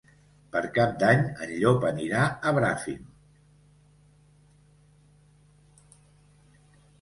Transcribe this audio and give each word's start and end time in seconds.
Per 0.53 0.61
Cap 0.75 0.93
d'Any 1.01 1.19
en 1.45 1.51
Llop 1.63 1.85
anirà 1.89 2.23
a 2.27 2.53
Bràfim. 2.59 3.03